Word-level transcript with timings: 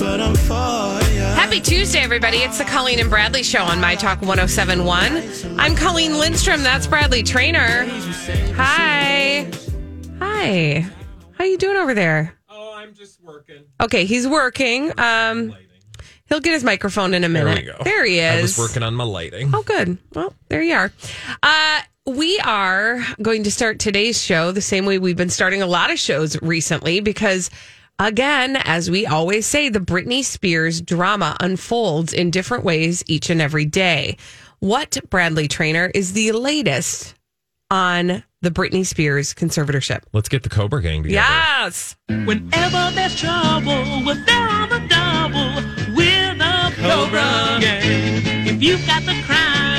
Happy 0.00 1.60
Tuesday, 1.60 1.98
everybody. 1.98 2.36
It's 2.38 2.58
the 2.58 2.64
Colleen 2.64 3.00
and 3.00 3.10
Bradley 3.10 3.42
show 3.42 3.64
on 3.64 3.80
My 3.80 3.96
Talk 3.96 4.20
1071. 4.22 5.58
I'm 5.58 5.74
Colleen 5.74 6.16
Lindstrom. 6.18 6.62
That's 6.62 6.86
Bradley 6.86 7.24
Traynor. 7.24 7.84
Hi. 8.54 9.50
Hi. 10.20 10.86
How 11.32 11.44
you 11.44 11.58
doing 11.58 11.76
over 11.78 11.94
there? 11.94 12.32
Oh, 12.48 12.74
I'm 12.76 12.94
just 12.94 13.20
working. 13.24 13.64
Okay, 13.80 14.04
he's 14.04 14.28
working. 14.28 14.92
Um 15.00 15.56
he'll 16.28 16.38
get 16.40 16.52
his 16.52 16.62
microphone 16.62 17.12
in 17.12 17.24
a 17.24 17.28
There 17.28 17.44
minute. 17.44 17.64
we 17.64 17.72
go. 17.72 17.78
There 17.82 18.04
he 18.04 18.20
is. 18.20 18.38
I 18.38 18.42
was 18.42 18.56
working 18.58 18.84
on 18.84 18.94
my 18.94 19.04
lighting. 19.04 19.50
Oh, 19.52 19.62
good. 19.64 19.98
Well, 20.14 20.32
there 20.48 20.62
you 20.62 20.74
are. 20.74 20.92
Uh, 21.42 21.80
we 22.06 22.38
are 22.40 23.00
going 23.20 23.42
to 23.44 23.50
start 23.50 23.80
today's 23.80 24.22
show 24.22 24.52
the 24.52 24.60
same 24.60 24.84
way 24.86 24.98
we've 25.00 25.16
been 25.16 25.28
starting 25.30 25.60
a 25.62 25.66
lot 25.66 25.90
of 25.90 25.98
shows 25.98 26.40
recently 26.42 27.00
because, 27.00 27.50
again, 27.98 28.56
as 28.56 28.90
we 28.90 29.06
always 29.06 29.46
say, 29.46 29.68
the 29.68 29.80
Britney 29.80 30.24
Spears 30.24 30.80
drama 30.80 31.36
unfolds 31.40 32.12
in 32.12 32.30
different 32.30 32.64
ways 32.64 33.02
each 33.06 33.30
and 33.30 33.40
every 33.40 33.64
day. 33.64 34.16
What, 34.60 34.98
Bradley 35.08 35.48
Traynor, 35.48 35.90
is 35.94 36.12
the 36.14 36.32
latest 36.32 37.14
on 37.70 38.24
the 38.40 38.50
Britney 38.50 38.84
Spears 38.86 39.34
conservatorship? 39.34 40.02
Let's 40.12 40.28
get 40.28 40.42
the 40.42 40.48
Cobra 40.48 40.82
Gang 40.82 41.02
together. 41.02 41.22
Yes. 41.22 41.96
Whenever 42.08 42.90
there's 42.94 43.18
trouble, 43.18 44.02
we're 44.04 44.24
there 44.24 44.48
on 44.48 44.68
the 44.68 44.80
double 44.88 45.94
with 45.94 46.40
a 46.40 46.72
Cobra 46.76 47.58
Gang. 47.60 48.46
If 48.46 48.62
you've 48.62 48.84
got 48.86 49.04
the 49.04 49.20
crime, 49.26 49.77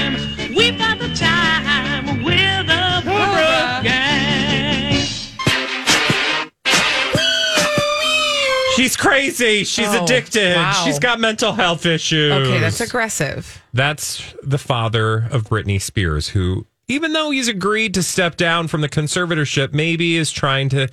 She's 8.79 8.95
crazy. 8.95 9.65
She's 9.65 9.89
Oh, 9.89 10.05
addicted. 10.05 10.55
wow. 10.55 10.83
She's 10.85 10.99
got 10.99 11.19
mental 11.19 11.51
health 11.51 11.85
issues. 11.85 12.31
Okay, 12.31 12.59
that's 12.61 12.79
aggressive. 12.79 13.61
That's 13.73 14.33
the 14.41 14.57
father 14.57 15.27
of 15.31 15.43
Britney 15.49 15.81
Spears, 15.81 16.29
who, 16.29 16.65
even 16.87 17.11
though 17.11 17.29
he's 17.29 17.49
agreed 17.49 17.93
to 17.95 18.03
step 18.03 18.37
down 18.37 18.69
from 18.69 18.79
the 18.79 18.87
conservatorship, 18.87 19.73
maybe 19.73 20.15
is 20.15 20.31
trying 20.31 20.69
to, 20.69 20.87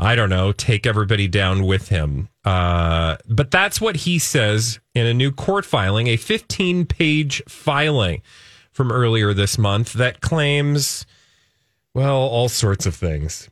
I 0.00 0.16
don't 0.16 0.30
know, 0.30 0.50
take 0.50 0.84
everybody 0.84 1.28
down 1.28 1.64
with 1.64 1.90
him. 1.90 2.28
Uh, 2.44 3.18
but 3.28 3.52
that's 3.52 3.80
what 3.80 3.94
he 3.98 4.18
says 4.18 4.80
in 4.92 5.06
a 5.06 5.14
new 5.14 5.30
court 5.30 5.64
filing, 5.64 6.08
a 6.08 6.16
15 6.16 6.86
page 6.86 7.40
filing 7.46 8.20
from 8.72 8.90
earlier 8.90 9.32
this 9.32 9.58
month 9.58 9.92
that 9.92 10.20
claims, 10.22 11.06
well, 11.94 12.16
all 12.16 12.48
sorts 12.48 12.84
of 12.84 12.96
things, 12.96 13.48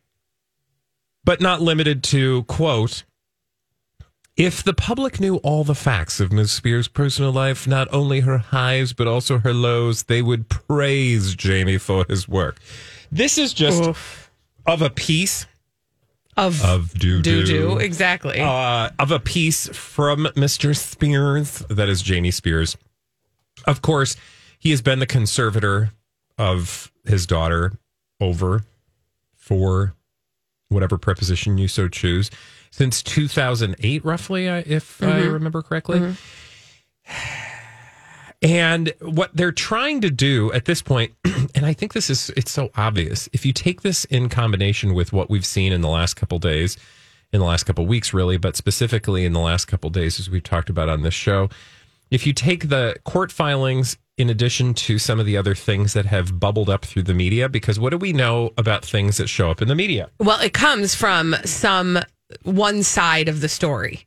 but 1.22 1.40
not 1.40 1.62
limited 1.62 2.02
to, 2.02 2.42
quote, 2.44 3.04
if 4.40 4.62
the 4.62 4.72
public 4.72 5.20
knew 5.20 5.36
all 5.36 5.64
the 5.64 5.74
facts 5.74 6.18
of 6.18 6.32
Ms. 6.32 6.50
Spears' 6.50 6.88
personal 6.88 7.30
life, 7.30 7.66
not 7.68 7.88
only 7.92 8.20
her 8.20 8.38
highs, 8.38 8.94
but 8.94 9.06
also 9.06 9.38
her 9.38 9.52
lows, 9.52 10.04
they 10.04 10.22
would 10.22 10.48
praise 10.48 11.34
Jamie 11.34 11.76
for 11.76 12.06
his 12.08 12.26
work. 12.26 12.58
This 13.12 13.36
is 13.36 13.52
just 13.52 13.82
of 14.66 14.80
a 14.82 14.88
piece 14.88 15.46
Of, 16.36 16.64
of 16.64 16.94
doo 16.94 17.20
doo 17.20 17.44
doo. 17.44 17.76
Exactly. 17.78 18.40
uh, 18.40 18.88
of 18.98 19.10
a 19.10 19.18
piece 19.20 19.68
from 19.76 20.24
Mr. 20.36 20.74
Spears, 20.74 21.58
that 21.68 21.88
is 21.90 22.00
Jamie 22.00 22.30
Spears. 22.30 22.78
Of 23.66 23.82
course, 23.82 24.16
he 24.58 24.70
has 24.70 24.80
been 24.80 25.00
the 25.00 25.06
conservator 25.06 25.92
of 26.38 26.90
his 27.04 27.26
daughter 27.26 27.72
over 28.20 28.64
for 29.36 29.94
whatever 30.70 30.96
preposition 30.96 31.58
you 31.58 31.68
so 31.68 31.88
choose 31.88 32.30
since 32.70 33.02
2008, 33.02 34.04
roughly, 34.04 34.48
I- 34.48 34.58
if 34.60 35.02
I 35.02 35.06
mm-hmm. 35.06 35.32
remember 35.32 35.62
correctly. 35.62 36.00
Mm-hmm. 36.00 37.46
And 38.42 38.94
what 39.00 39.36
they're 39.36 39.52
trying 39.52 40.00
to 40.00 40.10
do 40.10 40.50
at 40.52 40.64
this 40.64 40.80
point, 40.80 41.12
and 41.54 41.66
I 41.66 41.74
think 41.74 41.92
this 41.92 42.08
is 42.08 42.30
it's 42.36 42.50
so 42.50 42.70
obvious. 42.74 43.28
If 43.32 43.44
you 43.44 43.52
take 43.52 43.82
this 43.82 44.06
in 44.06 44.30
combination 44.30 44.94
with 44.94 45.12
what 45.12 45.28
we've 45.28 45.44
seen 45.44 45.72
in 45.72 45.82
the 45.82 45.88
last 45.88 46.14
couple 46.14 46.38
days, 46.38 46.78
in 47.32 47.40
the 47.40 47.46
last 47.46 47.64
couple 47.64 47.86
weeks, 47.86 48.14
really, 48.14 48.38
but 48.38 48.56
specifically 48.56 49.26
in 49.26 49.34
the 49.34 49.40
last 49.40 49.66
couple 49.66 49.90
days, 49.90 50.18
as 50.18 50.30
we've 50.30 50.42
talked 50.42 50.70
about 50.70 50.88
on 50.88 51.02
this 51.02 51.12
show, 51.12 51.50
if 52.10 52.26
you 52.26 52.32
take 52.32 52.70
the 52.70 52.96
court 53.04 53.30
filings 53.30 53.98
in 54.20 54.28
addition 54.30 54.74
to 54.74 54.98
some 54.98 55.18
of 55.18 55.26
the 55.26 55.36
other 55.36 55.54
things 55.54 55.94
that 55.94 56.04
have 56.06 56.38
bubbled 56.38 56.68
up 56.68 56.84
through 56.84 57.02
the 57.04 57.14
media, 57.14 57.48
because 57.48 57.80
what 57.80 57.90
do 57.90 57.96
we 57.96 58.12
know 58.12 58.50
about 58.58 58.84
things 58.84 59.16
that 59.16 59.28
show 59.28 59.50
up 59.50 59.62
in 59.62 59.68
the 59.68 59.74
media? 59.74 60.10
Well, 60.18 60.40
it 60.40 60.52
comes 60.52 60.94
from 60.94 61.34
some 61.44 61.98
one 62.42 62.82
side 62.82 63.28
of 63.28 63.40
the 63.40 63.48
story, 63.48 64.06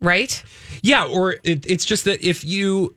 right? 0.00 0.42
Yeah, 0.82 1.04
or 1.06 1.36
it, 1.44 1.64
it's 1.66 1.84
just 1.84 2.04
that 2.06 2.22
if 2.26 2.44
you 2.44 2.96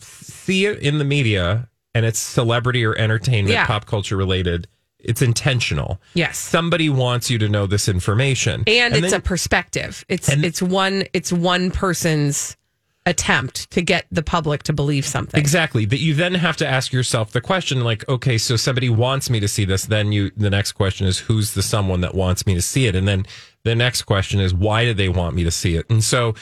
see 0.00 0.66
it 0.66 0.78
in 0.78 0.98
the 0.98 1.04
media 1.04 1.68
and 1.94 2.06
it's 2.06 2.18
celebrity 2.18 2.84
or 2.84 2.96
entertainment, 2.96 3.52
Yeah. 3.52 3.66
pop 3.66 3.84
culture 3.86 4.16
related, 4.16 4.66
it's 4.98 5.20
intentional. 5.20 6.00
Yes. 6.14 6.38
Somebody 6.38 6.88
wants 6.88 7.28
you 7.30 7.36
to 7.38 7.48
know 7.48 7.66
this 7.66 7.88
information, 7.88 8.64
And, 8.66 8.94
it's 8.94 9.10
then- 9.10 9.20
a 9.20 9.22
perspective. 9.22 10.04
It's 10.08 10.28
and- 10.28 10.44
it's 10.44 10.62
one 10.62 11.04
it's 11.12 11.32
one 11.32 11.70
person's 11.70 12.56
attempt 13.04 13.70
to 13.72 13.82
get 13.82 14.06
the 14.12 14.22
public 14.22 14.62
to 14.64 14.72
believe 14.72 15.04
something. 15.04 15.38
Exactly. 15.38 15.84
That 15.84 15.98
you 15.98 16.14
then 16.14 16.34
have 16.34 16.56
to 16.58 16.66
ask 16.66 16.92
yourself 16.92 17.32
the 17.32 17.40
question 17.40 17.82
like, 17.82 18.08
okay, 18.08 18.38
so 18.38 18.56
somebody 18.56 18.88
wants 18.88 19.28
me 19.28 19.40
to 19.40 19.48
see 19.48 19.64
this. 19.64 19.86
Then 19.86 20.12
you, 20.12 20.30
the 20.36 20.50
next 20.50 20.72
question 20.72 21.06
is, 21.06 21.18
who's 21.18 21.54
the 21.54 21.62
someone 21.62 22.00
that 22.02 22.14
wants 22.14 22.46
me 22.46 22.54
to 22.54 22.62
see 22.62 22.86
it? 22.86 22.94
And 22.94 23.08
then 23.08 23.26
the 23.64 23.74
next 23.74 24.02
question 24.02 24.40
is, 24.40 24.54
why 24.54 24.84
do 24.84 24.94
they 24.94 25.08
want 25.08 25.34
me 25.34 25.42
to 25.44 25.50
see 25.50 25.74
it? 25.76 25.88
And 25.90 26.02
so 26.02 26.34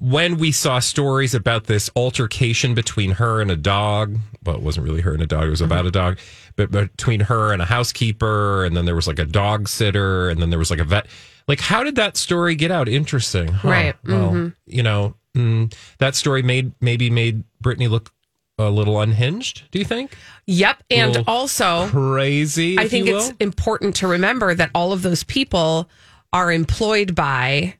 when 0.00 0.38
we 0.38 0.52
saw 0.52 0.78
stories 0.78 1.34
about 1.34 1.64
this 1.64 1.90
altercation 1.96 2.74
between 2.74 3.12
her 3.12 3.40
and 3.40 3.50
a 3.50 3.56
dog, 3.56 4.16
well, 4.44 4.56
it 4.56 4.62
wasn't 4.62 4.86
really 4.86 5.00
her 5.00 5.12
and 5.12 5.22
a 5.22 5.26
dog, 5.26 5.44
it 5.44 5.50
was 5.50 5.60
about 5.60 5.86
a 5.86 5.90
dog, 5.90 6.18
but 6.54 6.70
between 6.70 7.20
her 7.20 7.52
and 7.52 7.60
a 7.60 7.64
housekeeper, 7.64 8.64
and 8.64 8.76
then 8.76 8.84
there 8.84 8.94
was 8.94 9.08
like 9.08 9.18
a 9.18 9.24
dog 9.24 9.68
sitter, 9.68 10.28
and 10.28 10.40
then 10.40 10.50
there 10.50 10.58
was 10.58 10.70
like 10.70 10.78
a 10.78 10.84
vet. 10.84 11.06
Like, 11.48 11.60
how 11.60 11.82
did 11.82 11.96
that 11.96 12.16
story 12.16 12.54
get 12.54 12.70
out? 12.70 12.88
Interesting. 12.88 13.48
Huh. 13.48 13.68
Right. 13.68 13.96
Well, 14.06 14.52
you 14.66 14.82
know, 14.82 15.14
mm, 15.34 15.74
that 15.98 16.14
story 16.14 16.42
made 16.42 16.72
maybe 16.80 17.10
made 17.10 17.42
Britney 17.62 17.88
look 17.88 18.12
a 18.58 18.70
little 18.70 19.00
unhinged. 19.00 19.70
Do 19.70 19.78
you 19.78 19.84
think? 19.84 20.16
Yep. 20.46 20.82
And 20.90 21.24
also 21.26 21.88
Crazy. 21.88 22.78
I 22.78 22.88
think 22.88 23.08
it's 23.08 23.32
important 23.40 23.96
to 23.96 24.08
remember 24.08 24.54
that 24.54 24.70
all 24.74 24.92
of 24.92 25.02
those 25.02 25.24
people 25.24 25.88
are 26.32 26.52
employed 26.52 27.14
by 27.14 27.74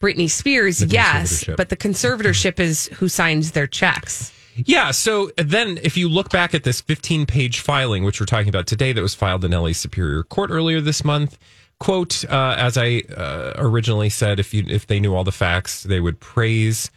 Britney 0.00 0.30
Spears, 0.30 0.78
The 0.78 0.86
yes, 0.86 1.44
but 1.56 1.68
the 1.68 1.76
conservatorship 1.76 2.58
is 2.58 2.86
who 2.94 3.08
signs 3.08 3.52
their 3.52 3.66
checks. 3.66 4.32
Yeah. 4.56 4.90
So 4.90 5.30
then, 5.36 5.78
if 5.82 5.96
you 5.96 6.08
look 6.08 6.30
back 6.30 6.54
at 6.54 6.64
this 6.64 6.80
15 6.80 7.26
page 7.26 7.60
filing, 7.60 8.04
which 8.04 8.20
we're 8.20 8.26
talking 8.26 8.48
about 8.48 8.66
today, 8.66 8.92
that 8.92 9.00
was 9.00 9.14
filed 9.14 9.44
in 9.44 9.52
LA 9.52 9.72
Superior 9.72 10.22
Court 10.24 10.50
earlier 10.50 10.80
this 10.80 11.04
month, 11.04 11.38
quote, 11.82 12.24
uh, 12.30 12.54
as 12.56 12.78
I 12.78 13.02
uh, 13.16 13.54
originally 13.56 14.08
said, 14.08 14.38
if 14.38 14.54
you 14.54 14.64
if 14.68 14.86
they 14.86 15.00
knew 15.00 15.16
all 15.16 15.24
the 15.24 15.32
facts, 15.32 15.82
they 15.82 15.98
would 15.98 16.20
praise 16.20 16.92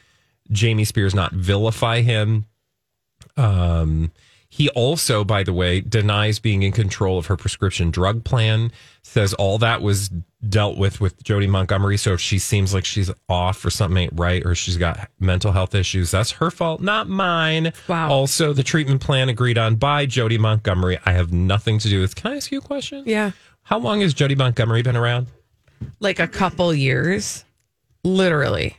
Jamie 0.52 0.86
Spears, 0.86 1.16
not 1.16 1.32
vilify 1.32 2.02
him. 2.02 2.46
Um, 3.36 4.12
he 4.48 4.70
also, 4.70 5.24
by 5.24 5.42
the 5.42 5.54
way, 5.54 5.82
denies 5.82 6.38
being 6.38 6.62
in 6.62 6.72
control 6.72 7.18
of 7.18 7.26
her 7.26 7.36
prescription 7.36 7.90
drug 7.90 8.24
plan. 8.24 8.72
Says 9.02 9.34
all 9.34 9.58
that 9.58 9.82
was 9.82 10.10
dealt 10.48 10.78
with 10.78 11.02
with 11.02 11.22
Jodi 11.24 11.48
Montgomery. 11.48 11.98
So 11.98 12.14
if 12.14 12.22
she 12.22 12.38
seems 12.38 12.72
like 12.72 12.86
she's 12.86 13.10
off 13.28 13.66
or 13.66 13.72
something 13.72 13.98
ain't 13.98 14.14
right, 14.16 14.46
or 14.46 14.54
she's 14.54 14.78
got 14.78 15.10
mental 15.20 15.52
health 15.52 15.74
issues, 15.74 16.12
that's 16.12 16.30
her 16.34 16.52
fault, 16.52 16.80
not 16.80 17.10
mine. 17.10 17.74
Wow. 17.88 18.12
Also, 18.12 18.54
the 18.54 18.64
treatment 18.64 19.02
plan 19.02 19.30
agreed 19.30 19.58
on 19.58 19.78
by 19.78 20.06
Jodi 20.06 20.38
Montgomery. 20.38 21.00
I 21.08 21.14
have 21.14 21.34
nothing 21.34 21.80
to 21.80 21.90
do 21.90 22.02
with. 22.02 22.16
Can 22.16 22.34
I 22.34 22.36
ask 22.36 22.52
you 22.52 22.60
a 22.60 22.62
question? 22.62 23.04
Yeah. 23.08 23.32
How 23.66 23.78
long 23.80 24.02
has 24.02 24.14
Jodi 24.14 24.36
Montgomery 24.36 24.82
been 24.84 24.96
around? 24.96 25.28
Like 26.00 26.20
a 26.20 26.28
couple 26.28 26.74
years. 26.74 27.44
literally. 28.04 28.78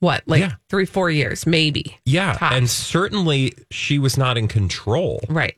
What, 0.00 0.22
like 0.26 0.40
Yeah. 0.40 0.52
three, 0.68 0.84
four 0.84 1.10
years, 1.10 1.46
maybe. 1.46 1.98
Yeah, 2.04 2.34
Tops. 2.34 2.54
and 2.54 2.68
certainly 2.70 3.54
she 3.70 3.98
was 3.98 4.18
not 4.18 4.36
in 4.38 4.46
control, 4.48 5.20
Right. 5.28 5.56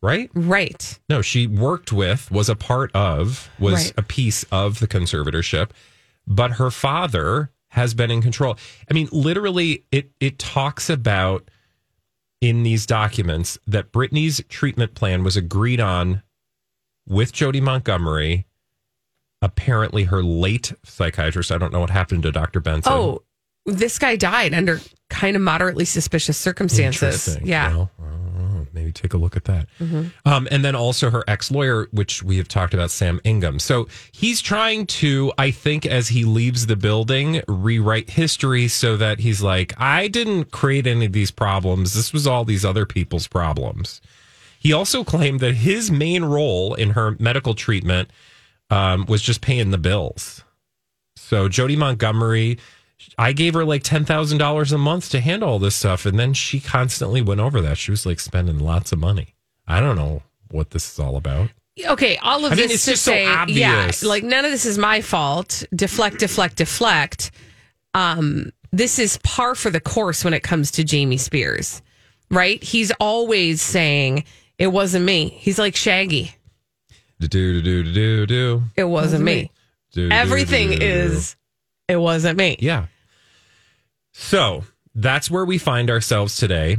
right? 0.00 0.30
Right. 0.34 0.98
No, 1.10 1.20
she 1.20 1.46
worked 1.46 1.92
with, 1.92 2.30
was 2.30 2.48
a 2.48 2.56
part 2.56 2.90
of, 2.94 3.50
was 3.58 3.74
Right. 3.86 3.92
a 3.98 4.02
piece 4.02 4.44
of 4.50 4.80
the 4.80 4.88
conservatorship, 4.88 5.70
but 6.26 6.52
her 6.52 6.70
father 6.70 7.50
has 7.68 7.92
been 7.94 8.10
in 8.10 8.22
control. 8.22 8.56
I 8.90 8.94
mean, 8.94 9.08
literally, 9.12 9.84
it 9.92 10.10
it 10.20 10.38
talks 10.38 10.88
about 10.90 11.50
in 12.40 12.62
these 12.62 12.86
documents 12.86 13.58
that 13.66 13.92
Britney's 13.92 14.42
treatment 14.48 14.94
plan 14.94 15.22
was 15.24 15.36
agreed 15.36 15.80
on 15.80 16.22
with 17.06 17.32
Jodi 17.32 17.60
Montgomery. 17.60 18.46
Apparently, 19.40 20.04
her 20.04 20.22
late 20.22 20.72
psychiatrist. 20.84 21.50
I 21.50 21.58
don't 21.58 21.72
know 21.72 21.80
what 21.80 21.90
happened 21.90 22.22
to 22.22 22.30
Dr. 22.32 22.60
Benson. 22.60 22.92
Oh, 22.92 23.22
this 23.66 23.98
guy 23.98 24.16
died 24.16 24.54
under 24.54 24.80
kind 25.08 25.36
of 25.36 25.42
moderately 25.42 25.84
suspicious 25.84 26.38
circumstances. 26.38 27.38
Yeah. 27.42 27.70
Mm-hmm. 27.70 27.76
Well, 27.76 27.90
know. 27.98 28.66
maybe 28.72 28.92
take 28.92 29.14
a 29.14 29.16
look 29.16 29.36
at 29.36 29.44
that. 29.44 29.68
Um, 30.24 30.48
and 30.50 30.64
then 30.64 30.74
also 30.74 31.10
her 31.10 31.22
ex 31.28 31.50
lawyer, 31.50 31.88
which 31.92 32.22
we 32.22 32.38
have 32.38 32.48
talked 32.48 32.74
about, 32.74 32.90
Sam 32.90 33.20
Ingham. 33.24 33.58
So 33.58 33.88
he's 34.12 34.40
trying 34.40 34.86
to, 34.86 35.32
I 35.38 35.50
think, 35.50 35.86
as 35.86 36.08
he 36.08 36.24
leaves 36.24 36.66
the 36.66 36.76
building, 36.76 37.42
rewrite 37.46 38.10
history 38.10 38.68
so 38.68 38.96
that 38.96 39.20
he's 39.20 39.42
like, 39.42 39.74
I 39.78 40.08
didn't 40.08 40.50
create 40.50 40.86
any 40.86 41.06
of 41.06 41.12
these 41.12 41.30
problems. 41.30 41.94
This 41.94 42.12
was 42.12 42.26
all 42.26 42.44
these 42.44 42.64
other 42.64 42.86
people's 42.86 43.28
problems. 43.28 44.00
He 44.62 44.72
also 44.72 45.02
claimed 45.02 45.40
that 45.40 45.54
his 45.54 45.90
main 45.90 46.22
role 46.22 46.74
in 46.74 46.90
her 46.90 47.16
medical 47.18 47.52
treatment 47.52 48.10
um, 48.70 49.06
was 49.06 49.20
just 49.20 49.40
paying 49.40 49.72
the 49.72 49.76
bills. 49.78 50.44
So 51.16 51.48
Jodi 51.48 51.74
Montgomery, 51.74 52.60
I 53.18 53.32
gave 53.32 53.54
her 53.54 53.64
like 53.64 53.82
ten 53.82 54.04
thousand 54.04 54.38
dollars 54.38 54.70
a 54.70 54.78
month 54.78 55.10
to 55.10 55.20
handle 55.20 55.48
all 55.48 55.58
this 55.58 55.74
stuff, 55.74 56.06
and 56.06 56.16
then 56.16 56.32
she 56.32 56.60
constantly 56.60 57.20
went 57.20 57.40
over 57.40 57.60
that. 57.60 57.76
She 57.76 57.90
was 57.90 58.06
like 58.06 58.20
spending 58.20 58.60
lots 58.60 58.92
of 58.92 59.00
money. 59.00 59.34
I 59.66 59.80
don't 59.80 59.96
know 59.96 60.22
what 60.52 60.70
this 60.70 60.92
is 60.92 61.00
all 61.00 61.16
about. 61.16 61.50
Okay, 61.84 62.16
all 62.18 62.44
of 62.44 62.52
I 62.52 62.54
mean, 62.54 62.68
this 62.68 62.74
it's 62.74 62.84
to 62.84 62.90
just 62.92 63.02
so 63.02 63.10
say, 63.10 63.44
yeah, 63.48 63.90
like 64.04 64.22
none 64.22 64.44
of 64.44 64.52
this 64.52 64.64
is 64.64 64.78
my 64.78 65.00
fault. 65.00 65.64
Deflect, 65.74 66.20
deflect, 66.20 66.54
deflect. 66.54 67.32
Um, 67.94 68.52
this 68.70 69.00
is 69.00 69.18
par 69.24 69.56
for 69.56 69.70
the 69.70 69.80
course 69.80 70.22
when 70.22 70.34
it 70.34 70.44
comes 70.44 70.70
to 70.72 70.84
Jamie 70.84 71.16
Spears, 71.16 71.82
right? 72.30 72.62
He's 72.62 72.92
always 73.00 73.60
saying 73.60 74.22
it 74.62 74.70
wasn't 74.70 75.04
me. 75.04 75.28
He's 75.40 75.58
like 75.58 75.74
Shaggy. 75.74 76.36
Do 77.18 77.26
do 77.26 77.60
do 77.60 77.82
do 77.82 77.92
do 77.92 78.26
do. 78.26 78.62
It 78.76 78.84
wasn't 78.84 79.24
me. 79.24 79.50
Do, 79.90 80.08
do, 80.08 80.14
Everything 80.14 80.70
do, 80.70 80.76
is. 80.80 81.34
It 81.88 81.96
wasn't 81.96 82.38
me. 82.38 82.58
Yeah. 82.60 82.86
So 84.12 84.62
that's 84.94 85.28
where 85.28 85.44
we 85.44 85.58
find 85.58 85.90
ourselves 85.90 86.36
today. 86.36 86.76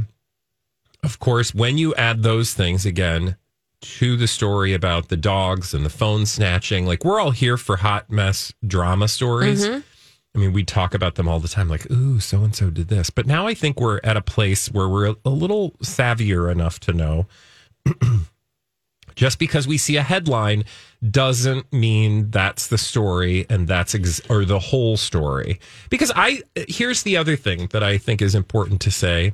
Of 1.02 1.18
course, 1.18 1.54
when 1.54 1.76
you 1.76 1.94
add 1.96 2.22
those 2.22 2.54
things 2.54 2.86
again 2.86 3.36
to 3.82 4.16
the 4.16 4.28
story 4.28 4.72
about 4.72 5.10
the 5.10 5.18
dogs 5.18 5.74
and 5.74 5.84
the 5.84 5.90
phone 5.90 6.24
snatching, 6.24 6.86
like 6.86 7.04
we're 7.04 7.20
all 7.20 7.32
here 7.32 7.58
for 7.58 7.76
hot 7.76 8.10
mess 8.10 8.54
drama 8.66 9.08
stories. 9.08 9.66
Mm-hmm. 9.68 9.80
I 10.34 10.38
mean, 10.38 10.54
we 10.54 10.64
talk 10.64 10.94
about 10.94 11.16
them 11.16 11.28
all 11.28 11.38
the 11.38 11.48
time, 11.48 11.68
like, 11.68 11.88
ooh, 11.90 12.18
so 12.18 12.42
and 12.44 12.56
so 12.56 12.70
did 12.70 12.88
this. 12.88 13.10
But 13.10 13.26
now 13.26 13.46
I 13.46 13.52
think 13.52 13.78
we're 13.78 14.00
at 14.02 14.16
a 14.16 14.22
place 14.22 14.72
where 14.72 14.88
we're 14.88 15.14
a 15.22 15.30
little 15.30 15.72
savvier 15.82 16.50
enough 16.50 16.80
to 16.80 16.94
know 16.94 17.26
just 19.14 19.38
because 19.38 19.66
we 19.66 19.78
see 19.78 19.96
a 19.96 20.02
headline 20.02 20.64
doesn't 21.10 21.72
mean 21.72 22.30
that's 22.30 22.68
the 22.68 22.78
story 22.78 23.46
and 23.48 23.68
that's 23.68 23.94
ex- 23.94 24.20
or 24.28 24.44
the 24.44 24.58
whole 24.58 24.96
story. 24.96 25.60
Because 25.90 26.12
i 26.14 26.42
here's 26.54 27.02
the 27.02 27.16
other 27.16 27.36
thing 27.36 27.68
that 27.72 27.82
i 27.82 27.98
think 27.98 28.22
is 28.22 28.34
important 28.34 28.80
to 28.82 28.90
say. 28.90 29.32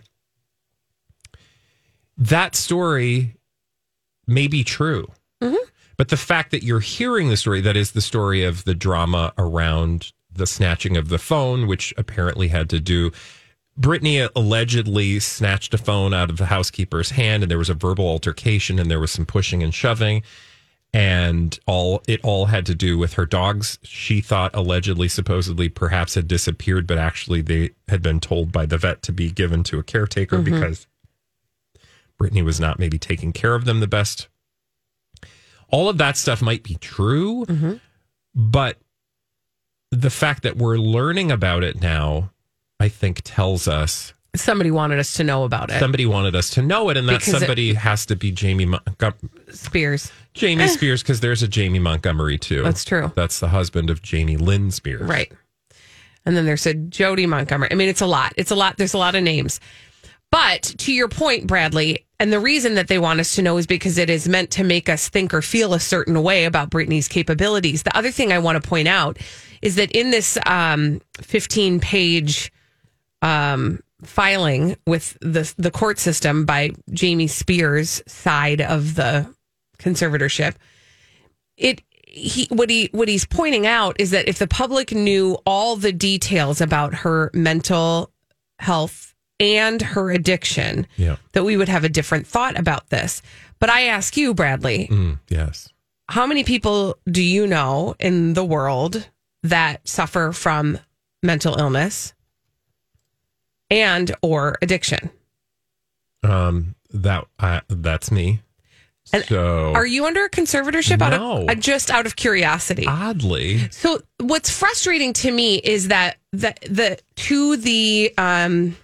That 2.16 2.54
story 2.54 3.36
may 4.26 4.46
be 4.46 4.62
true 4.62 5.10
mm-hmm. 5.42 5.56
but 5.96 6.08
the 6.08 6.16
fact 6.16 6.50
that 6.50 6.62
you're 6.62 6.80
hearing 6.80 7.28
the 7.28 7.36
story 7.36 7.60
that 7.60 7.76
is 7.76 7.92
the 7.92 8.00
story 8.00 8.44
of 8.44 8.64
the 8.64 8.74
drama 8.74 9.32
around 9.38 10.12
the 10.32 10.46
snatching 10.46 10.96
of 10.96 11.08
the 11.08 11.18
phone 11.18 11.66
which 11.66 11.92
apparently 11.96 12.48
had 12.48 12.68
to 12.70 12.78
do 12.78 13.10
Britney 13.80 14.28
allegedly 14.36 15.18
snatched 15.20 15.72
a 15.72 15.78
phone 15.78 16.12
out 16.12 16.28
of 16.28 16.36
the 16.36 16.46
housekeeper's 16.46 17.10
hand, 17.10 17.42
and 17.42 17.50
there 17.50 17.58
was 17.58 17.70
a 17.70 17.74
verbal 17.74 18.06
altercation, 18.06 18.78
and 18.78 18.90
there 18.90 19.00
was 19.00 19.10
some 19.10 19.24
pushing 19.24 19.62
and 19.62 19.72
shoving, 19.72 20.22
and 20.92 21.58
all 21.66 22.02
it 22.06 22.20
all 22.22 22.46
had 22.46 22.66
to 22.66 22.74
do 22.74 22.98
with 22.98 23.14
her 23.14 23.24
dogs. 23.24 23.78
She 23.82 24.20
thought 24.20 24.54
allegedly, 24.54 25.08
supposedly, 25.08 25.70
perhaps 25.70 26.14
had 26.14 26.28
disappeared, 26.28 26.86
but 26.86 26.98
actually 26.98 27.40
they 27.40 27.70
had 27.88 28.02
been 28.02 28.20
told 28.20 28.52
by 28.52 28.66
the 28.66 28.76
vet 28.76 29.02
to 29.02 29.12
be 29.12 29.30
given 29.30 29.62
to 29.64 29.78
a 29.78 29.82
caretaker 29.82 30.38
mm-hmm. 30.38 30.54
because 30.54 30.86
Britney 32.20 32.44
was 32.44 32.60
not 32.60 32.78
maybe 32.78 32.98
taking 32.98 33.32
care 33.32 33.54
of 33.54 33.64
them 33.64 33.80
the 33.80 33.86
best. 33.86 34.28
All 35.68 35.88
of 35.88 35.96
that 35.98 36.18
stuff 36.18 36.42
might 36.42 36.62
be 36.64 36.74
true, 36.74 37.46
mm-hmm. 37.46 37.74
but 38.34 38.76
the 39.90 40.10
fact 40.10 40.42
that 40.42 40.56
we're 40.56 40.76
learning 40.76 41.32
about 41.32 41.64
it 41.64 41.80
now, 41.80 42.30
I 42.80 42.88
think, 42.88 43.20
tells 43.24 43.68
us 43.68 44.12
Somebody 44.36 44.70
wanted 44.70 44.98
us 45.00 45.12
to 45.14 45.24
know 45.24 45.42
about 45.44 45.70
it. 45.70 45.78
somebody 45.80 46.06
wanted 46.06 46.34
us 46.36 46.50
to 46.50 46.62
know 46.62 46.88
it, 46.88 46.96
and 46.96 47.08
that 47.08 47.18
Because 47.20 47.34
it- 47.34 47.38
somebody 47.40 47.74
has 47.74 48.06
to 48.06 48.16
be 48.16 48.30
Jamie 48.30 48.66
Montgom- 48.66 49.14
Spears. 49.54 50.10
Jamie 50.34 50.66
Spears 50.78 51.02
because 51.02 51.18
there's 51.20 51.42
a 51.42 51.48
Jamie 51.48 51.80
Montgomery 51.80 52.38
too. 52.38 52.62
That's 52.62 52.84
true. 52.84 53.12
That's 53.16 53.40
the 53.40 53.48
husband 53.48 53.90
of 53.90 54.02
Jamie 54.02 54.36
Lynn 54.36 54.70
Spears. 54.70 55.02
Right. 55.02 55.32
And 56.24 56.36
then 56.36 56.44
there's 56.46 56.64
a 56.66 56.74
Jodi 56.74 57.26
Montgomery. 57.26 57.68
I 57.72 57.74
mean, 57.74 57.88
it's 57.88 58.00
a 58.02 58.06
lot. 58.06 58.32
It's 58.36 58.50
a 58.52 58.54
lot. 58.54 58.76
There's 58.76 58.94
a 58.94 58.98
lot 58.98 59.14
of 59.16 59.22
names. 59.24 59.58
But 60.30 60.62
to 60.78 60.92
your 60.92 61.08
point, 61.08 61.48
Bradley, 61.48 62.06
and 62.20 62.32
the 62.32 62.38
reason 62.38 62.74
that 62.76 62.86
they 62.86 63.00
want 63.00 63.18
us 63.18 63.34
to 63.34 63.42
know 63.42 63.56
is 63.56 63.66
because 63.66 63.98
it 63.98 64.08
is 64.08 64.28
meant 64.28 64.52
to 64.52 64.62
make 64.62 64.88
us 64.88 65.08
think 65.08 65.34
or 65.34 65.42
feel 65.42 65.74
a 65.74 65.80
certain 65.80 66.22
way 66.22 66.44
about 66.44 66.70
Britney's 66.70 67.08
capabilities. 67.08 67.82
The 67.82 67.96
other 67.96 68.12
thing 68.12 68.32
I 68.32 68.38
want 68.38 68.62
to 68.62 68.68
point 68.68 68.86
out 68.86 69.18
is 69.60 69.74
that 69.74 69.90
in 69.90 70.12
this 70.12 70.38
um, 70.46 71.00
15 71.20 71.80
page 71.80 72.52
um, 73.22 73.80
filing 74.02 74.76
with 74.86 75.16
the 75.20 75.52
the 75.58 75.70
court 75.70 75.98
system 75.98 76.44
by 76.44 76.70
Jamie 76.92 77.26
Spears' 77.26 78.02
side 78.06 78.60
of 78.60 78.94
the 78.94 79.26
conservatorship, 79.78 80.54
it 81.56 81.82
he 82.06 82.46
what 82.50 82.70
he 82.70 82.88
what 82.92 83.08
he's 83.08 83.24
pointing 83.26 83.66
out 83.66 83.96
is 84.00 84.10
that 84.10 84.28
if 84.28 84.38
the 84.38 84.46
public 84.46 84.92
knew 84.92 85.36
all 85.46 85.76
the 85.76 85.92
details 85.92 86.60
about 86.60 86.94
her 86.94 87.30
mental 87.34 88.10
health 88.58 89.14
and 89.38 89.80
her 89.80 90.10
addiction, 90.10 90.86
Yeah. 90.96 91.16
that 91.32 91.44
we 91.44 91.56
would 91.56 91.68
have 91.68 91.84
a 91.84 91.88
different 91.88 92.26
thought 92.26 92.58
about 92.58 92.90
this. 92.90 93.22
But 93.58 93.70
I 93.70 93.82
ask 93.82 94.16
you, 94.16 94.34
Bradley, 94.34 94.88
Mm, 94.90 95.18
yes. 95.28 95.68
how 96.08 96.26
many 96.26 96.44
people 96.44 96.98
do 97.10 97.22
you 97.22 97.46
know 97.46 97.94
in 97.98 98.34
the 98.34 98.44
world 98.44 99.08
that 99.42 99.86
suffer 99.88 100.32
from 100.32 100.78
mental 101.22 101.58
illness 101.58 102.12
and 103.70 104.14
or 104.22 104.56
addiction? 104.62 105.10
Um. 106.22 106.74
That. 106.92 107.24
Uh, 107.38 107.60
that's 107.68 108.10
me. 108.10 108.40
And 109.12 109.24
so 109.24 109.72
Are 109.74 109.86
you 109.86 110.06
under 110.06 110.24
a 110.24 110.30
conservatorship 110.30 111.00
out 111.02 111.10
No. 111.12 111.42
of 111.42 111.48
uh, 111.48 111.54
just 111.56 111.90
out 111.90 112.06
of 112.06 112.14
curiosity? 112.16 112.84
oddly? 112.86 113.68
So 113.70 114.00
what's 114.18 114.50
frustrating 114.50 115.12
to 115.14 115.30
me 115.32 115.56
is 115.56 115.88
that 115.88 116.18
the 116.32 116.54
the 116.68 116.98
to 117.16 117.56
the 117.56 118.12
um 118.18 118.76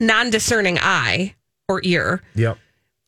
non-discerning 0.00 0.78
eye 0.80 1.34
or 1.68 1.80
ear, 1.84 2.22
Yep. 2.34 2.58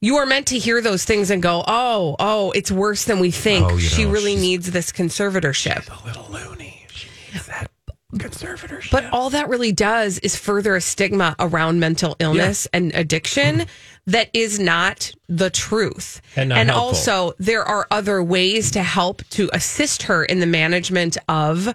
you 0.00 0.16
are 0.16 0.26
meant 0.26 0.46
to 0.48 0.58
hear 0.58 0.80
those 0.80 1.04
things 1.04 1.30
and 1.30 1.42
go, 1.42 1.62
"Oh, 1.66 2.16
oh, 2.18 2.50
it's 2.52 2.70
worse 2.72 3.04
than 3.04 3.20
we 3.20 3.30
think. 3.30 3.66
Oh, 3.70 3.78
she 3.78 4.04
know, 4.04 4.10
really 4.10 4.34
needs 4.36 4.70
this 4.70 4.90
conservatorship." 4.90 5.88
A 6.02 6.06
little 6.06 6.26
loony. 6.30 6.86
She 6.92 7.08
needs 7.32 7.46
that 7.46 7.70
conservatorship. 8.14 8.90
But 8.90 9.06
all 9.12 9.30
that 9.30 9.48
really 9.48 9.72
does 9.72 10.18
is 10.20 10.34
further 10.34 10.76
a 10.76 10.80
stigma 10.80 11.36
around 11.38 11.78
mental 11.80 12.16
illness 12.18 12.66
and 12.72 12.94
addiction 12.94 13.56
mm-hmm. 13.56 14.10
that 14.10 14.30
is 14.32 14.58
not 14.58 15.12
the 15.28 15.50
truth. 15.50 16.20
And 16.36 16.52
helpful. 16.52 16.74
also, 16.74 17.32
there 17.38 17.64
are 17.64 17.86
other 17.90 18.22
ways 18.22 18.70
to 18.72 18.82
help 18.82 19.22
to 19.30 19.50
assist 19.52 20.04
her 20.04 20.24
in 20.24 20.40
the 20.40 20.46
management 20.46 21.18
of 21.28 21.74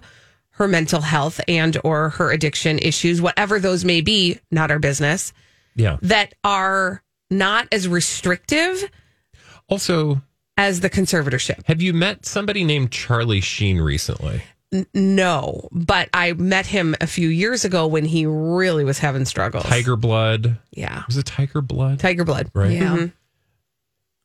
her 0.50 0.68
mental 0.68 1.00
health 1.00 1.40
and 1.48 1.76
or 1.84 2.10
her 2.10 2.32
addiction 2.32 2.78
issues, 2.78 3.20
whatever 3.20 3.58
those 3.58 3.84
may 3.84 4.00
be, 4.00 4.38
not 4.50 4.70
our 4.70 4.78
business, 4.78 5.32
yeah. 5.74 5.98
that 6.02 6.34
are 6.44 7.02
not 7.30 7.66
as 7.72 7.88
restrictive 7.88 8.88
Also, 9.68 10.22
as 10.56 10.80
the 10.80 10.90
conservatorship. 10.90 11.64
have 11.66 11.82
you 11.82 11.92
met 11.92 12.26
somebody 12.26 12.62
named 12.62 12.92
Charlie 12.92 13.40
Sheen 13.40 13.80
recently? 13.80 14.42
No, 14.92 15.68
but 15.72 16.08
I 16.12 16.32
met 16.32 16.66
him 16.66 16.96
a 17.00 17.06
few 17.06 17.28
years 17.28 17.64
ago 17.64 17.86
when 17.86 18.04
he 18.04 18.26
really 18.26 18.84
was 18.84 18.98
having 18.98 19.24
struggles. 19.24 19.64
Tiger 19.64 19.96
Blood. 19.96 20.58
Yeah. 20.72 21.04
Was 21.06 21.16
it 21.16 21.26
Tiger 21.26 21.60
Blood? 21.60 22.00
Tiger 22.00 22.24
blood. 22.24 22.50
Right. 22.54 22.72
Yeah. 22.72 22.96
Mhm. 22.96 23.12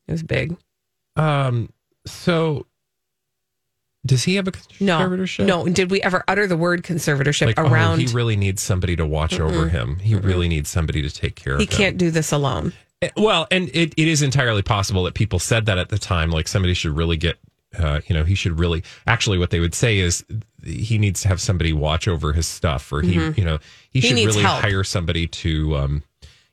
It 0.08 0.12
was 0.12 0.22
Mm-hmm. 0.22 0.26
big. 0.26 0.56
Um, 1.16 1.72
so 2.06 2.66
Does 4.06 4.24
he 4.24 4.36
have 4.36 4.48
a 4.48 4.52
No, 4.80 4.98
conservatorship? 4.98 5.44
no. 5.44 5.68
Did 5.68 5.90
we 5.90 6.00
ever 6.00 6.24
utter 6.26 6.46
the 6.46 6.56
word 6.56 6.82
conservatorship 6.82 7.46
Like, 7.46 7.58
around? 7.58 7.94
oh, 8.00 8.02
he 8.02 8.06
really 8.14 8.34
needs 8.34 8.62
somebody 8.62 8.96
to 8.96 9.04
watch 9.04 9.38
over 9.38 9.68
him. 9.68 9.98
He 9.98 10.14
really 10.14 10.48
needs 10.48 10.70
somebody 10.70 11.02
to 11.02 11.10
take 11.10 11.36
care 11.36 11.58
he 11.58 11.64
of 11.64 11.70
him. 11.70 11.76
He 11.76 11.84
can't 11.84 11.98
do 11.98 12.10
this 12.10 12.32
alone. 12.32 12.72
Eh, 13.02 13.10
Well, 13.16 13.46
and 13.50 13.68
it, 13.74 13.92
it 13.98 14.08
is 14.08 14.22
entirely 14.22 14.62
possible 14.62 15.04
that 15.04 15.12
people 15.14 15.38
said 15.38 15.66
that 15.66 15.76
at 15.76 15.90
the 15.90 15.98
time. 15.98 16.30
Like 16.30 16.48
somebody 16.48 16.72
should 16.72 16.96
really 16.96 17.18
get, 17.18 17.38
uh, 17.78 18.00
you 18.06 18.14
know, 18.14 18.24
he 18.24 18.34
should 18.34 18.58
really. 18.58 18.82
Actually, 19.06 19.38
what 19.38 19.50
they 19.50 19.60
would 19.60 19.74
say 19.74 19.98
is 19.98 20.24
he 20.64 20.98
needs 20.98 21.22
to 21.22 21.28
have 21.28 21.40
somebody 21.40 21.72
watch 21.72 22.08
over 22.08 22.32
his 22.32 22.46
stuff, 22.46 22.92
or 22.92 23.00
he, 23.02 23.12
you 23.12 23.44
know, 23.44 23.58
he, 23.90 24.00
He 24.00 24.08
should 24.08 24.16
really 24.26 24.42
help. 24.42 24.60
hire 24.60 24.82
somebody 24.84 25.26
to, 25.28 25.76
um, 25.76 26.02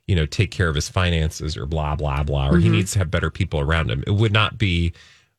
you 0.06 0.14
know, 0.14 0.26
take 0.26 0.50
care 0.50 0.68
of 0.68 0.74
his 0.74 0.88
finances, 0.88 1.56
or 1.56 1.66
blah 1.66 1.96
blah 1.96 2.22
blah, 2.22 2.48
or 2.50 2.58
he 2.58 2.68
needs 2.68 2.92
to 2.92 2.98
have 3.00 3.10
better 3.10 3.30
people 3.30 3.58
around 3.60 3.90
him. 3.90 4.04
It 4.06 4.12
would 4.12 4.32
not 4.32 4.58
be, 4.58 4.92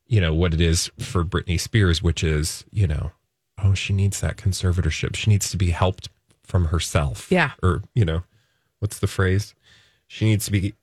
you 0.06 0.20
know, 0.20 0.34
what 0.34 0.52
it 0.54 0.60
is 0.60 0.90
for 0.98 1.24
Britney 1.24 1.58
Spears, 1.58 2.02
which 2.02 2.22
is, 2.22 2.64
you 2.70 2.86
know, 2.86 3.12
oh, 3.62 3.74
she 3.74 3.92
needs 3.92 4.20
that 4.20 4.36
conservatorship. 4.36 5.16
She 5.16 5.30
needs 5.30 5.50
to 5.50 5.56
be 5.56 5.70
helped 5.70 6.08
from 6.42 6.66
herself. 6.66 7.30
Yeah. 7.30 7.52
or 7.62 7.82
you 7.94 8.04
know, 8.04 8.22
what's 8.80 8.98
the 8.98 9.06
phrase? 9.06 9.54
She 10.08 10.24
needs 10.26 10.44
to 10.44 10.50
be 10.52 10.74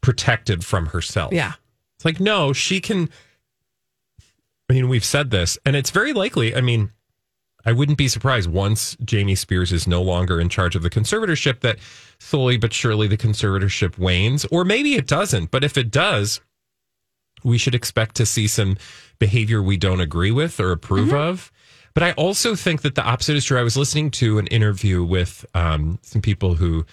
protected 0.00 0.64
from 0.64 0.86
herself. 0.86 1.32
Yeah. 1.32 1.54
It's 1.96 2.04
like, 2.04 2.20
no, 2.20 2.52
she 2.52 2.80
can. 2.80 3.08
I 4.68 4.74
mean, 4.74 4.88
we've 4.88 5.04
said 5.04 5.30
this, 5.30 5.58
and 5.64 5.74
it's 5.74 5.90
very 5.90 6.12
likely. 6.12 6.54
I 6.54 6.60
mean, 6.60 6.92
I 7.64 7.72
wouldn't 7.72 7.98
be 7.98 8.08
surprised 8.08 8.50
once 8.50 8.96
Jamie 9.04 9.34
Spears 9.34 9.72
is 9.72 9.86
no 9.86 10.02
longer 10.02 10.40
in 10.40 10.48
charge 10.48 10.76
of 10.76 10.82
the 10.82 10.90
conservatorship 10.90 11.60
that 11.60 11.78
slowly 12.18 12.56
but 12.56 12.72
surely 12.72 13.08
the 13.08 13.16
conservatorship 13.16 13.98
wanes, 13.98 14.44
or 14.50 14.64
maybe 14.64 14.94
it 14.94 15.06
doesn't. 15.06 15.50
But 15.50 15.64
if 15.64 15.76
it 15.76 15.90
does, 15.90 16.40
we 17.44 17.58
should 17.58 17.74
expect 17.74 18.14
to 18.16 18.26
see 18.26 18.46
some 18.46 18.76
behavior 19.18 19.62
we 19.62 19.76
don't 19.76 20.00
agree 20.00 20.30
with 20.30 20.60
or 20.60 20.72
approve 20.72 21.12
of. 21.12 21.50
But 21.94 22.02
I 22.02 22.12
also 22.12 22.54
think 22.54 22.82
that 22.82 22.94
the 22.94 23.02
opposite 23.02 23.36
is 23.36 23.44
true. 23.44 23.58
I 23.58 23.62
was 23.62 23.76
listening 23.76 24.10
to 24.12 24.38
an 24.38 24.46
interview 24.48 25.02
with 25.02 25.44
um, 25.54 25.98
some 26.02 26.22
people 26.22 26.54
who 26.54 26.86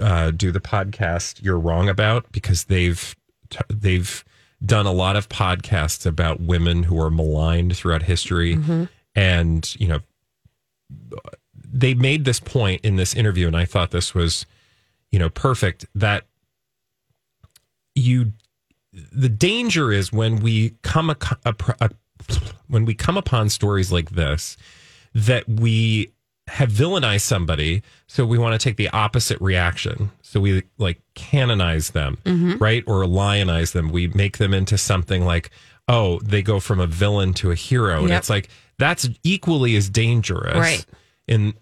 uh, 0.00 0.30
do 0.30 0.52
the 0.52 0.60
podcast 0.60 1.42
"You're 1.42 1.58
Wrong 1.58 1.88
About" 1.88 2.30
because 2.32 2.64
they've 2.64 3.14
t- 3.50 3.58
they've 3.68 4.24
done 4.64 4.86
a 4.86 4.92
lot 4.92 5.16
of 5.16 5.28
podcasts 5.28 6.06
about 6.06 6.40
women 6.40 6.84
who 6.84 7.00
are 7.00 7.10
maligned 7.10 7.76
throughout 7.76 8.02
history, 8.02 8.54
and 9.14 9.76
you 9.78 9.88
know 9.88 10.00
they 11.72 11.94
made 11.94 12.24
this 12.24 12.40
point 12.40 12.84
in 12.84 12.96
this 12.96 13.14
interview, 13.14 13.46
and 13.46 13.56
I 13.56 13.64
thought 13.64 13.90
this 13.90 14.14
was 14.14 14.46
you 15.12 15.18
know 15.18 15.28
perfect 15.30 15.86
that 15.94 16.24
you 17.94 18.32
the 18.92 19.28
danger 19.28 19.92
is 19.92 20.12
when 20.12 20.36
we 20.36 20.74
come 20.82 21.10
a, 21.10 21.16
a, 21.44 21.54
a 21.80 21.90
when 22.68 22.84
we 22.84 22.94
come 22.94 23.16
upon 23.16 23.48
stories 23.48 23.92
like 23.92 24.10
this 24.10 24.56
that 25.14 25.48
we 25.48 26.12
have 26.48 26.70
villainized 26.70 27.22
somebody 27.22 27.82
so 28.06 28.24
we 28.24 28.38
want 28.38 28.58
to 28.58 28.64
take 28.64 28.76
the 28.76 28.88
opposite 28.90 29.40
reaction 29.40 30.10
so 30.22 30.38
we 30.40 30.62
like 30.78 31.00
canonize 31.14 31.90
them 31.90 32.16
right 32.60 32.84
or 32.86 33.04
lionize 33.04 33.72
them 33.72 33.88
we 33.90 34.06
make 34.08 34.38
them 34.38 34.54
into 34.54 34.78
something 34.78 35.24
like 35.24 35.50
oh 35.88 36.20
they 36.20 36.42
go 36.42 36.60
from 36.60 36.78
a 36.80 36.86
villain 36.86 37.34
to 37.34 37.50
a 37.50 37.54
hero 37.56 38.02
and 38.04 38.12
it's 38.12 38.30
like 38.30 38.48
that's 38.78 39.08
equally 39.24 39.74
as 39.76 39.88
dangerous 39.90 40.54
Right. 40.56 40.86
in 41.26 41.54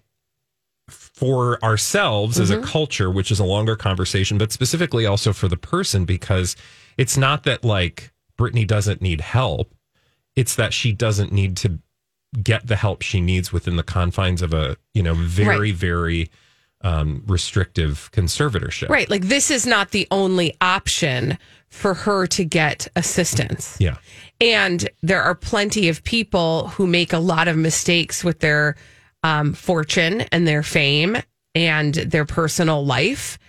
for 0.87 1.63
ourselves 1.63 2.39
as 2.39 2.49
a 2.51 2.57
Mm-hmm. 2.57 2.65
culture, 2.65 3.09
which 3.09 3.31
is 3.31 3.39
a 3.39 3.43
longer 3.45 3.75
conversation, 3.75 4.37
but 4.37 4.51
specifically 4.51 5.05
also 5.05 5.33
for 5.33 5.47
the 5.47 5.57
person, 5.57 6.05
because 6.05 6.55
it's 6.97 7.17
not 7.17 7.43
that 7.43 7.63
like 7.63 8.11
Britney 8.37 8.67
doesn't 8.67 9.01
need 9.01 9.21
help. 9.21 9.73
It's 10.35 10.55
that 10.55 10.73
she 10.73 10.91
doesn't 10.91 11.31
need 11.31 11.57
to 11.57 11.79
get 12.43 12.67
the 12.67 12.75
help 12.75 13.01
she 13.01 13.21
needs 13.21 13.51
within 13.53 13.75
the 13.75 13.83
confines 13.83 14.41
of 14.41 14.53
a, 14.53 14.77
you 14.93 15.03
know, 15.03 15.13
very, 15.13 15.71
Right. 15.71 15.75
very 15.75 16.29
um, 16.81 17.23
restrictive 17.25 18.09
conservatorship. 18.13 18.89
Right. 18.89 19.09
Like 19.09 19.23
this 19.23 19.49
is 19.49 19.65
not 19.65 19.91
the 19.91 20.07
only 20.11 20.55
option 20.61 21.37
for 21.69 21.93
her 21.93 22.27
to 22.27 22.45
get 22.45 22.87
assistance. 22.95 23.75
Yeah. 23.79 23.97
And 24.39 24.87
there 25.01 25.21
are 25.23 25.33
plenty 25.35 25.89
of 25.89 26.03
people 26.03 26.67
who 26.69 26.85
make 26.85 27.11
a 27.11 27.17
lot 27.17 27.47
of 27.47 27.57
mistakes 27.57 28.23
with 28.23 28.39
their 28.39 28.75
um, 29.23 29.53
fortune 29.53 30.21
and 30.31 30.47
their 30.47 30.61
fame 30.63 31.17
and 31.55 31.95
their 31.95 32.25
personal 32.25 32.85
life 32.85 33.39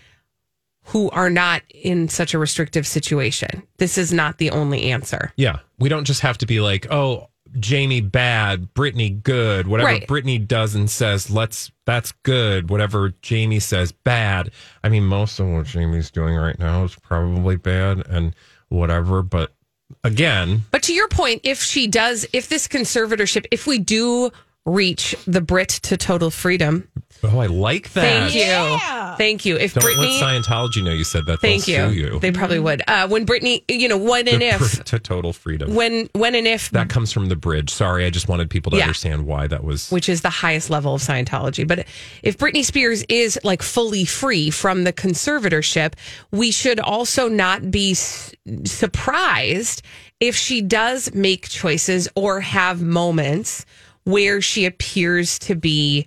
who 0.84 1.10
are 1.10 1.28
not 1.30 1.62
in 1.70 2.08
such 2.08 2.32
a 2.32 2.38
restrictive 2.38 2.86
situation. 2.86 3.64
This 3.78 3.98
is 3.98 4.12
not 4.12 4.38
the 4.38 4.50
only 4.50 4.84
answer. 4.92 5.32
Yeah. 5.36 5.58
We 5.78 5.88
don't 5.88 6.04
just 6.04 6.20
have 6.20 6.38
to 6.38 6.46
be 6.46 6.60
like, 6.60 6.90
oh, 6.90 7.28
Jamie 7.58 8.00
bad, 8.00 8.74
Britney 8.74 9.22
good, 9.22 9.66
whatever 9.66 9.88
Right. 9.90 10.06
Britney 10.06 10.46
does 10.46 10.74
and 10.74 10.90
says, 10.90 11.30
let's 11.30 11.70
that's 11.84 12.12
good. 12.22 12.68
Whatever 12.70 13.14
Jamie 13.22 13.60
says 13.60 13.92
bad. 13.92 14.50
I 14.82 14.88
mean, 14.88 15.04
most 15.04 15.38
of 15.38 15.46
what 15.48 15.66
Jamie's 15.66 16.10
doing 16.10 16.34
right 16.36 16.58
now 16.58 16.84
is 16.84 16.94
probably 16.96 17.56
bad 17.56 18.06
and 18.08 18.34
whatever, 18.68 19.22
but 19.22 19.52
again, 20.04 20.64
But 20.70 20.82
to 20.84 20.92
your 20.92 21.08
point, 21.08 21.42
if 21.44 21.62
she 21.62 21.86
does, 21.86 22.26
if 22.32 22.48
this 22.48 22.66
conservatorship, 22.66 23.46
if 23.50 23.66
we 23.66 23.78
do 23.78 24.30
reach 24.66 25.14
the 25.26 25.40
Brit 25.40 25.68
to 25.68 25.96
total 25.96 26.30
freedom, 26.30 26.88
oh, 27.24 27.38
I 27.38 27.46
like 27.46 27.92
that. 27.94 28.30
thank 28.30 28.34
you. 28.34 29.16
Thank 29.16 29.44
you. 29.46 29.56
If 29.56 29.72
Don't 29.72 29.84
Britney. 29.84 30.20
let 30.20 30.42
Scientology 30.44 30.84
know 30.84 30.90
you 30.92 31.04
said 31.04 31.24
that. 31.26 31.40
Thank 31.40 31.66
you. 31.68 31.76
sue 31.88 31.92
you. 31.94 32.18
They 32.18 32.32
probably 32.32 32.58
would. 32.58 32.82
Uh, 32.86 33.08
when 33.08 33.24
Britney, 33.24 33.62
you 33.68 33.88
know, 33.88 33.96
when 33.96 34.28
and 34.28 34.42
The 34.42 34.46
if, 34.48 34.58
pr- 34.58 34.82
to 34.82 34.98
total 34.98 35.32
freedom. 35.32 35.74
when 35.74 36.10
when 36.12 36.34
and 36.34 36.46
if, 36.46 36.68
that 36.72 36.90
comes 36.90 37.12
from 37.12 37.28
the 37.30 37.36
bridge. 37.36 37.70
Sorry, 37.70 38.04
I 38.04 38.10
just 38.10 38.28
wanted 38.28 38.50
people 38.50 38.70
to 38.72 38.76
Yeah. 38.76 38.82
understand 38.84 39.24
why 39.24 39.46
that 39.46 39.64
was. 39.64 39.90
which 39.90 40.08
is 40.10 40.20
the 40.20 40.28
highest 40.30 40.68
level 40.68 40.94
of 40.96 41.00
Scientology, 41.00 41.66
but 41.66 41.86
if 42.22 42.36
Britney 42.36 42.64
Spears 42.64 43.04
is 43.08 43.38
like 43.44 43.62
fully 43.62 44.04
free 44.04 44.50
from 44.50 44.84
the 44.84 44.92
conservatorship, 44.92 45.94
we 46.32 46.50
should 46.50 46.80
also 46.80 47.28
not 47.28 47.70
be 47.70 47.92
s- 47.92 48.34
surprised 48.64 49.82
if 50.20 50.34
she 50.36 50.60
does 50.62 51.12
make 51.14 51.48
choices 51.48 52.08
or 52.14 52.40
have 52.40 52.80
moments 52.82 53.64
where 54.06 54.40
she 54.40 54.64
appears 54.66 55.36
to 55.40 55.56
be 55.56 56.06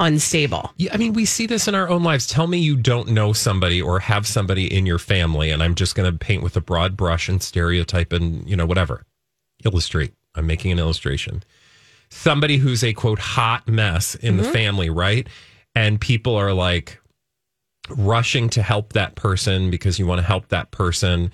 unstable. 0.00 0.72
Yeah, 0.76 0.92
I 0.92 0.96
mean, 0.96 1.12
we 1.12 1.24
see 1.24 1.46
this 1.46 1.68
in 1.68 1.76
our 1.76 1.88
own 1.88 2.02
lives. 2.02 2.26
Tell 2.26 2.48
me 2.48 2.58
you 2.58 2.76
don't 2.76 3.10
know 3.10 3.32
somebody 3.32 3.80
or 3.80 4.00
have 4.00 4.26
somebody 4.26 4.66
in 4.66 4.84
your 4.84 4.98
family, 4.98 5.50
and 5.50 5.62
I'm 5.62 5.76
just 5.76 5.94
going 5.94 6.10
to 6.10 6.18
paint 6.18 6.42
with 6.42 6.56
a 6.56 6.60
broad 6.60 6.96
brush 6.96 7.28
and 7.28 7.40
stereotype 7.40 8.12
and, 8.12 8.48
you 8.50 8.56
know, 8.56 8.66
whatever. 8.66 9.04
Illustrate. 9.64 10.12
I'm 10.34 10.44
making 10.46 10.72
an 10.72 10.80
illustration. 10.80 11.44
Somebody 12.10 12.56
who's 12.56 12.82
a 12.82 12.92
quote 12.92 13.20
hot 13.20 13.68
mess 13.68 14.16
in 14.16 14.36
the 14.36 14.42
mm-hmm. 14.42 14.52
family, 14.52 14.90
right? 14.90 15.28
And 15.76 16.00
people 16.00 16.34
are 16.34 16.52
like 16.52 17.00
rushing 17.90 18.48
to 18.50 18.62
help 18.62 18.94
that 18.94 19.14
person 19.14 19.70
because 19.70 20.00
you 20.00 20.06
want 20.06 20.20
to 20.20 20.26
help 20.26 20.48
that 20.48 20.72
person. 20.72 21.30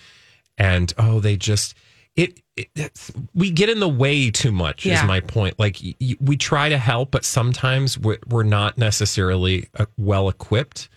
And 0.59 0.93
oh, 0.99 1.21
they 1.21 1.37
just, 1.37 1.75
it, 2.19 2.41
it 2.57 3.11
we 3.35 3.51
get 3.51 3.69
in 3.69 3.79
the 3.81 3.89
way 3.89 4.31
too 4.31 4.51
much 4.53 4.85
Yeah. 4.85 5.01
is 5.03 5.07
my 5.09 5.21
point. 5.21 5.59
Like 5.59 5.79
y- 5.83 6.17
we 6.21 6.37
try 6.37 6.69
to 6.69 6.77
help 6.79 7.11
but 7.13 7.25
sometimes 7.25 7.97
we're, 7.99 8.19
we're 8.29 8.43
not 8.43 8.77
necessarily 8.77 9.69
uh, 9.79 9.87
well 9.97 10.29
equipped 10.29 10.89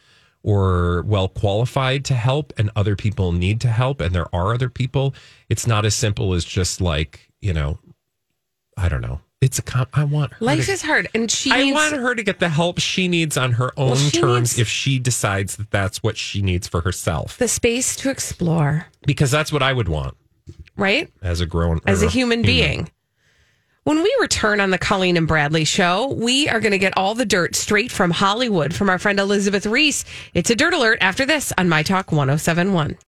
or 0.44 1.04
well 1.04 1.28
qualified 1.28 2.04
to 2.06 2.16
help 2.16 2.52
and 2.58 2.72
other 2.76 2.96
people 2.96 3.32
need 3.32 3.62
to 3.62 3.68
help 3.68 4.02
and 4.02 4.14
there 4.16 4.34
are 4.36 4.54
other 4.54 4.70
people. 4.70 5.14
It's 5.50 5.68
not 5.68 5.86
as 5.86 5.96
simple 5.96 6.34
as 6.34 6.44
just 6.44 6.82
like 6.82 7.30
you 7.42 7.54
know 7.54 7.78
i 8.78 8.90
don't 8.90 9.02
know. 9.02 9.22
It's 9.42 9.58
a 9.60 9.64
com- 9.64 9.88
i 9.94 10.04
want 10.04 10.34
her 10.34 10.46
Life 10.46 10.66
to, 10.68 10.72
is 10.72 10.82
hard, 10.84 11.08
and 11.16 11.30
she 11.30 11.52
I 11.52 11.64
needs. 11.64 11.76
want 11.76 11.96
her 11.96 12.14
to 12.16 12.24
get 12.24 12.40
the 12.40 12.50
help 12.50 12.80
she 12.80 13.08
needs 13.08 13.38
on 13.38 13.54
her 13.54 13.72
own 13.78 13.98
she 13.98 14.20
terms 14.20 14.52
needs- 14.54 14.60
if 14.60 14.68
she 14.68 14.98
decides 15.00 15.56
that 15.58 15.70
that's 15.72 16.02
what 16.04 16.16
she 16.18 16.42
needs 16.44 16.68
for 16.68 16.82
herself. 16.82 17.38
The 17.38 17.48
space 17.48 17.96
to 17.98 18.10
explore, 18.12 18.88
because 19.06 19.30
that's 19.32 19.52
what 19.52 19.62
i 19.64 19.74
would 19.74 19.90
want 19.90 20.16
right? 20.82 21.10
as 21.22 21.40
a 21.40 21.46
grown 21.46 21.80
as 21.86 22.04
a 22.04 22.10
human 22.10 22.42
being. 22.42 22.90
When 23.84 24.04
we 24.04 24.16
return 24.22 24.60
on 24.60 24.70
the 24.70 24.78
Colleen 24.78 25.18
and 25.18 25.28
Bradley 25.28 25.64
show, 25.64 26.14
we 26.14 26.48
are 26.48 26.60
going 26.60 26.72
to 26.72 26.78
get 26.78 26.96
all 26.96 27.16
the 27.16 27.26
dirt 27.26 27.56
straight 27.56 27.92
from 27.92 28.12
Hollywood 28.12 28.76
from 28.76 28.92
our 28.92 29.00
friend 29.00 29.20
Elizabeth 29.20 29.66
Reese. 29.66 30.06
It's 30.36 30.52
a 30.52 30.56
dirt 30.56 30.76
alert 30.76 31.00
after 31.02 31.26
this 31.26 31.52
on 31.58 31.68
My 31.68 31.82
Talk 31.82 32.12
1071. 32.12 32.98